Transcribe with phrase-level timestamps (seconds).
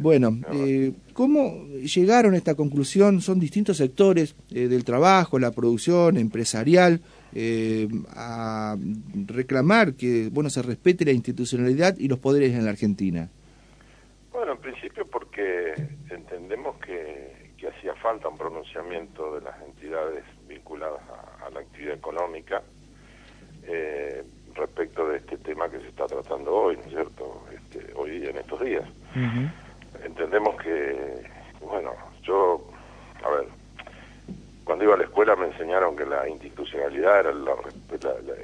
[0.00, 3.20] Bueno, eh, ¿cómo llegaron a esta conclusión?
[3.20, 7.02] Son distintos sectores eh, del trabajo, la producción empresarial,
[7.34, 7.86] eh,
[8.16, 8.76] a
[9.26, 13.28] reclamar que bueno se respete la institucionalidad y los poderes en la Argentina.
[14.32, 15.74] Bueno, en principio porque
[16.08, 17.38] entendemos que,
[17.76, 21.00] hacía falta un pronunciamiento de las entidades vinculadas
[21.44, 22.62] a, la actividad económica
[24.54, 27.44] respecto de este tema que se está tratando hoy, ¿no es cierto?
[27.54, 28.84] Este, hoy día, en estos días
[30.04, 31.22] entendemos que,
[31.60, 32.60] bueno, yo,
[33.24, 33.46] a ver,
[34.80, 37.32] cuando iba a la escuela me enseñaron que la institucionalidad era,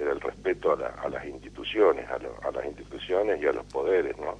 [0.00, 4.38] era el respeto a, las instituciones, a, las instituciones y a los poderes, ¿no?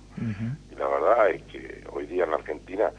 [0.70, 2.90] Y la verdad es que hoy día en la Argentina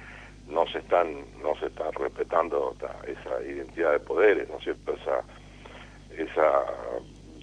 [0.47, 2.75] no se están no se está respetando
[3.07, 4.93] esa identidad de poderes, ¿no es cierto?
[4.93, 5.23] Esa
[6.15, 6.63] esa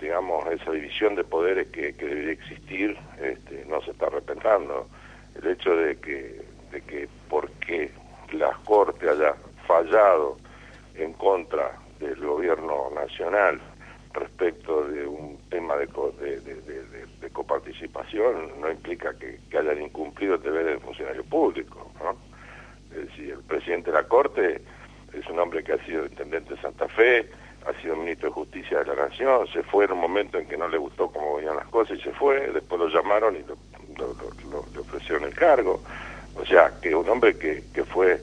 [0.01, 4.87] digamos esa división de poderes que, que debería existir este, no se está respetando
[5.35, 7.91] el hecho de que de que porque
[8.33, 9.35] la Corte haya
[9.67, 10.37] fallado
[11.01, 13.61] en contra del gobierno nacional
[14.13, 20.81] respecto de un tema de, de, coparticipación no implica que, hayan incumplido el deber del
[20.81, 21.91] funcionario público.
[22.03, 22.17] ¿no?
[22.91, 24.61] Es decir, el presidente de la Corte
[25.13, 27.31] es un hombre que ha sido intendente de Santa Fe,
[27.67, 30.57] ha sido ministro de Justicia de la Nación, se fue en un momento en que
[30.57, 34.81] no le gustó cómo venían las cosas y se fue, después lo llamaron y le
[34.81, 35.81] ofrecieron el cargo.
[36.37, 38.21] O sea, que un hombre que, que fue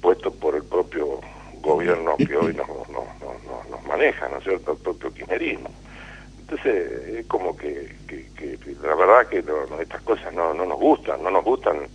[0.00, 1.20] puesto por el propio
[1.66, 5.70] gobierno que hoy nos, nos, maneja, ¿no es cierto?, el propio kirchnerismo.
[6.40, 8.26] Entonces, es como que, que,
[8.82, 9.44] la verdad que
[9.80, 11.88] estas cosas no, no nos gustan, no nos gustan.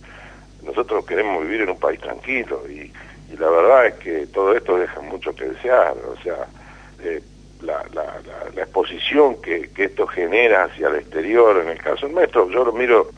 [0.62, 2.92] Nosotros queremos vivir en un país tranquilo y,
[3.32, 5.94] y la verdad es que todo esto deja mucho que desear.
[6.06, 6.46] O sea,
[7.02, 7.22] eh,
[7.62, 8.20] la, la,
[8.54, 12.72] la, exposición que, que esto genera hacia el exterior, en el caso nuestro, yo lo
[12.72, 13.10] miro,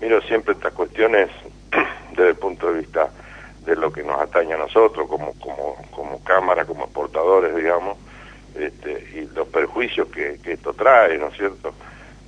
[0.00, 1.30] miro siempre estas cuestiones
[2.10, 3.10] desde el punto de vista
[3.66, 7.98] de lo que nos atañe a nosotros como, como, como Cámara, como exportadores, digamos,
[8.54, 11.74] este, y los perjuicios que, esto trae, ¿no es cierto?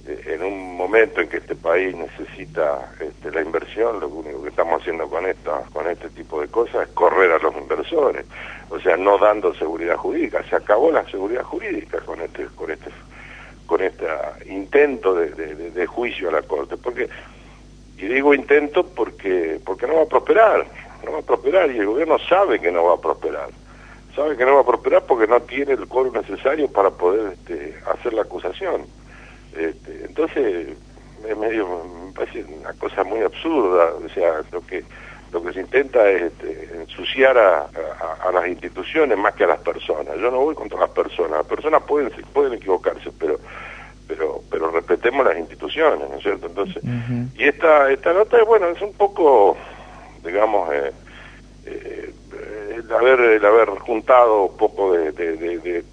[0.07, 4.49] Eh, en un momento en que este país necesita este, la inversión, lo único que
[4.49, 8.27] estamos haciendo con esta, con este tipo de cosas es correr a los inversores,
[8.69, 10.43] o sea, no dando seguridad jurídica.
[10.51, 12.91] Se acabó la seguridad jurídica con este, con este,
[13.65, 14.07] con este
[14.47, 15.31] intento de,
[15.71, 17.09] de juicio a la corte, porque
[17.99, 20.67] y digo intento porque, porque no va a prosperar,
[21.05, 23.51] no va a prosperar y el gobierno sabe que no va a prosperar.
[24.15, 27.79] Sabe que no va a prosperar porque no tiene el coro necesario para poder este,
[27.93, 28.87] hacer la acusación.
[29.57, 30.77] Este, entonces,
[31.27, 31.67] es medio,
[32.07, 34.85] me parece una cosa muy absurda, o sea, lo que
[35.31, 37.69] lo que se intenta es este, ensuciar a,
[38.25, 40.17] a, las instituciones más que a las personas.
[40.17, 43.39] Yo no voy contra las personas, las personas pueden, pueden equivocarse, pero
[44.07, 46.47] pero pero respetemos las instituciones, ¿no es cierto?
[46.47, 46.83] Entonces,
[47.37, 49.57] y esta esta nota, bueno, es un poco,
[50.29, 50.93] digamos, eh,
[51.67, 52.11] eh,
[52.77, 55.85] el, haber, haber juntado un poco de, de,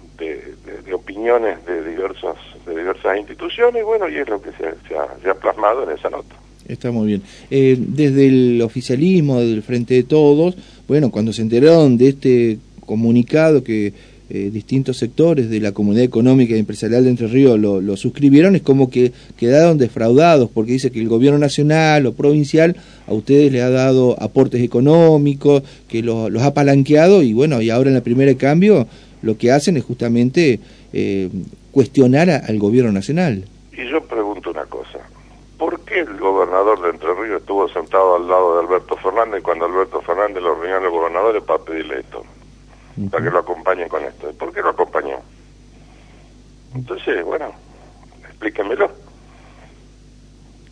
[0.94, 5.84] opiniones de diversas de diversas instituciones, bueno, y es lo que se, se, ha, plasmado
[5.84, 6.34] en esa nota.
[6.66, 7.22] Está muy bien.
[7.50, 10.56] Eh, desde el oficialismo, desde el Frente de Todos,
[10.88, 13.92] bueno, cuando se enteraron de este comunicado que
[14.28, 18.62] eh, distintos sectores de la comunidad económica y empresarial de Entre Ríos lo, suscribieron, es
[18.62, 22.74] como que quedaron defraudados, porque dice que el gobierno nacional o provincial
[23.06, 27.90] a ustedes le ha dado aportes económicos, que los ha palanqueado, y bueno, y ahora
[27.90, 28.88] en la primera cambio
[29.22, 30.58] lo que hacen es justamente
[30.92, 31.30] eh,
[31.70, 33.44] cuestionar al gobierno nacional.
[33.72, 34.98] Y yo pregunto una cosa,
[35.56, 39.66] ¿por qué el gobernador de Entre Ríos estuvo sentado al lado de Alberto Fernández cuando
[39.66, 42.24] Alberto Fernández lo reunió los gobernadores para pedirle esto?
[43.10, 44.32] Para que lo acompañen con esto.
[44.32, 45.18] ¿Por qué lo acompañó?
[46.74, 47.52] Entonces, bueno,
[48.28, 48.90] explíquenmelo.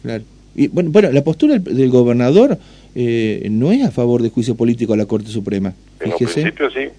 [0.02, 0.24] Claro.
[0.54, 2.58] Y bueno, bueno la postura del, gobernador
[2.94, 5.74] eh, no es a favor de juicio político a la Corte Suprema.
[6.00, 6.90] En un principio sí.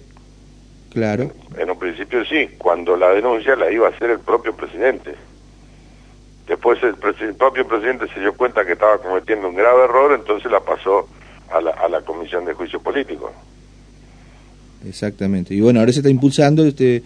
[0.90, 1.32] Claro.
[1.58, 5.14] En, un principio sí, cuando la denuncia la iba a hacer el propio presidente.
[6.46, 10.50] Después el, el, propio presidente se dio cuenta que estaba cometiendo un grave error, entonces
[10.50, 11.08] la pasó
[11.52, 13.32] a la, a la Comisión de Juicio Político.
[14.88, 15.54] Exactamente.
[15.54, 17.02] Y bueno, ahora se está impulsando este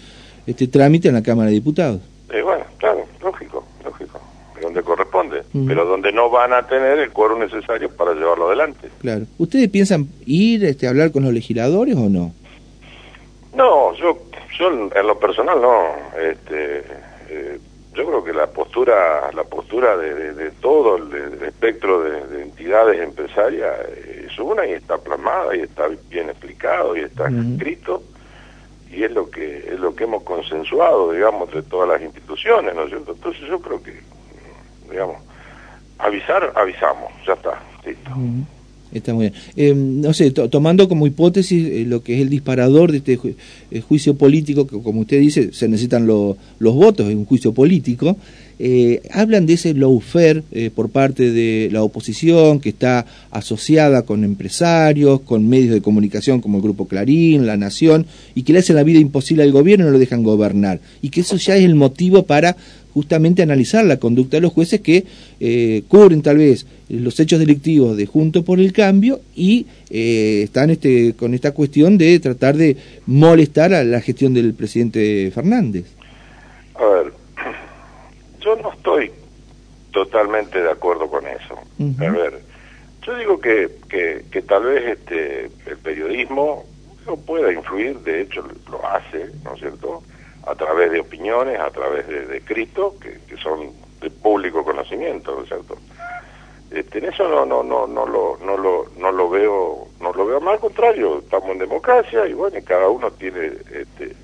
[0.47, 2.01] este trámite en la Cámara de Diputados.
[2.33, 4.21] Eh, bueno, claro, lógico, lógico.
[4.61, 8.91] Donde corresponde, pero donde no van a tener el cuero necesario para llevarlo adelante.
[9.01, 9.25] Claro.
[9.39, 12.35] ¿Ustedes piensan ir este, a hablar con los legisladores o no?
[13.55, 14.19] No, yo,
[14.59, 15.85] yo en lo personal no.
[16.21, 16.83] Este,
[17.31, 17.59] eh,
[17.95, 23.73] yo creo que la postura la postura de, todo el, espectro de, entidades empresarias
[24.07, 24.10] es
[24.41, 28.03] una y está plasmada y está bien explicado y está escrito.
[28.93, 32.83] Y es lo que es lo que hemos consensuado digamos entre todas las instituciones no
[32.83, 33.95] es cierto entonces yo creo que
[34.91, 35.23] digamos
[35.99, 38.11] avisar avisamos ya está listo.
[38.93, 39.35] Está muy bien.
[39.57, 43.19] Eh, no sé, tomando como hipótesis eh, lo que es el disparador de este
[43.71, 48.17] eh, juicio político, que como usted dice, se necesitan los votos en un juicio político,
[49.13, 50.43] hablan de ese lawfare
[50.75, 56.59] por parte de la oposición que está asociada con empresarios, con medios de comunicación como
[56.59, 59.87] el Grupo Clarín, La Nación, y que le hacen la vida imposible al gobierno y
[59.87, 60.81] no lo dejan gobernar.
[61.03, 62.57] Y que eso ya es el motivo para
[62.93, 65.05] justamente analizar la conducta de los jueces que
[65.39, 70.71] eh, cubren tal vez los hechos delictivos de Junto por el Cambio y eh, están
[70.71, 75.85] este, con esta cuestión de tratar de molestar a la gestión del presidente Fernández.
[76.75, 77.13] A ver,
[78.41, 79.13] yo no estoy
[79.93, 81.59] totalmente de acuerdo con eso.
[82.01, 82.41] A ver,
[83.03, 86.65] yo digo que, que, que, tal vez este el periodismo
[87.07, 90.03] no pueda influir, de hecho lo hace, ¿no es cierto?,
[90.47, 93.71] a través de opiniones, a través de, escritos que, son
[94.01, 95.77] de público conocimiento, ¿no es cierto?
[96.71, 100.25] Este, en eso no no no no lo no lo no lo veo no lo
[100.25, 104.15] veo mal al contrario estamos en democracia y bueno cada uno tiene este,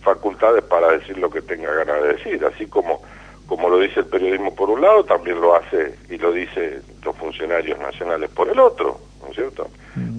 [0.00, 3.02] facultades para decir lo que tenga ganas de decir así como
[3.50, 7.16] como lo dice el periodismo por un lado también lo hace y lo dice los
[7.16, 9.68] funcionarios nacionales por el otro no es cierto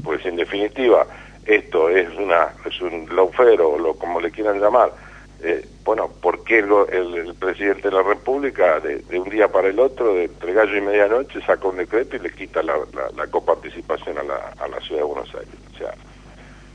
[0.04, 1.08] pues en definitiva
[1.46, 4.92] esto es una es un laufero o lo como le quieran llamar
[5.44, 10.14] eh, bueno, ¿por qué el, presidente de la República de, un día para el otro,
[10.14, 12.76] de entre gallo y medianoche, saca un decreto y le quita la,
[13.32, 15.56] coparticipación a la, a la ciudad de Buenos Aires?
[15.74, 15.96] O sea,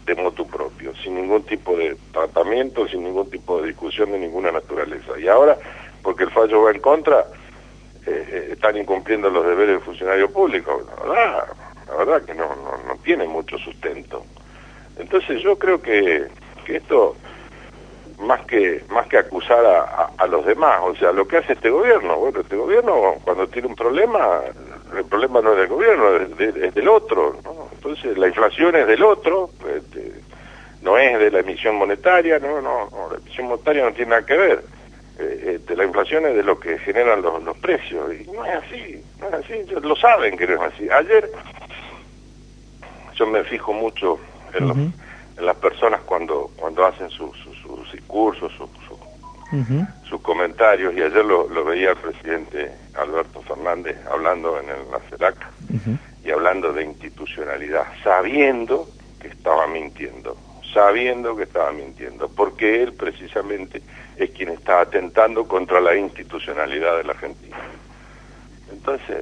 [0.07, 4.53] de motu propio, sin ningún tipo de tratamiento, sin ningún tipo de discusión de ninguna
[4.53, 5.19] naturaleza.
[5.19, 5.59] Y ahora,
[6.07, 7.27] porque el fallo va en contra,
[8.07, 10.81] eh, eh, están incumpliendo los deberes del funcionario público.
[10.89, 11.49] La verdad,
[11.89, 14.23] la verdad que no, no, no tiene mucho sustento.
[15.01, 16.29] Entonces yo creo que,
[16.65, 17.17] que esto
[18.21, 21.71] más que más que acusar a, a, los demás, o sea, lo que hace este
[21.71, 24.43] gobierno, bueno, este gobierno cuando tiene un problema,
[24.97, 27.69] el problema no es del gobierno, es, del otro, ¿no?
[27.73, 30.13] Entonces la inflación es del otro, este,
[30.83, 34.37] no es de la emisión monetaria, no, no, la emisión monetaria no tiene nada que
[34.37, 34.76] ver.
[35.19, 38.13] Eh, este, la inflación es de lo que generan los, los precios.
[38.15, 40.89] Y no es así, no es así, ellos lo saben que no es así.
[40.91, 41.31] Ayer
[43.15, 44.19] yo me fijo mucho
[44.53, 44.93] en,
[45.39, 47.33] en las personas cuando cuando hacen sus
[47.93, 48.53] discursos,
[50.09, 55.37] sus comentarios, y ayer lo, veía el presidente Alberto Fernández hablando en el, la CELAC
[56.25, 58.89] y hablando de institucionalidad, sabiendo
[59.21, 60.37] que estaba mintiendo,
[60.77, 63.81] sabiendo que estaba mintiendo, porque él precisamente
[64.19, 67.57] es quien está atentando contra la institucionalidad de la Argentina.
[68.71, 69.17] Entonces,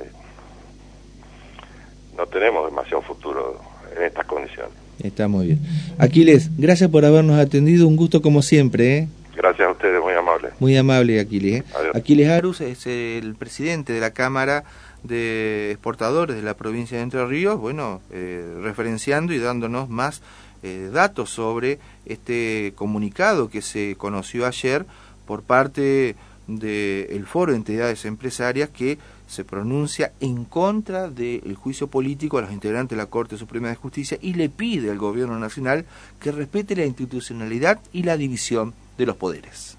[2.16, 3.60] no tenemos demasiado futuro
[3.96, 4.72] en estas condiciones.
[5.00, 5.60] Está muy bien.
[5.96, 8.98] Aquiles, gracias por habernos atendido, un gusto como siempre.
[8.98, 9.08] ¿eh?
[9.36, 10.48] Gracias a ustedes, muy amable.
[10.58, 11.60] Muy amable, Aquiles.
[11.60, 11.64] ¿eh?
[11.94, 14.64] Aquiles Arus es el presidente de la Cámara
[15.04, 20.20] de Exportadores de la provincia de Entre Ríos, bueno, eh, referenciando y dándonos más
[20.92, 24.86] datos sobre este comunicado que se conoció ayer
[25.26, 26.16] por parte
[26.46, 32.52] del Foro de Entidades Empresarias que se pronuncia en contra del juicio político a los
[32.52, 35.86] integrantes de la Corte Suprema de Justicia y le pide al Gobierno Nacional
[36.20, 39.76] que respete la institucionalidad y la división de los poderes.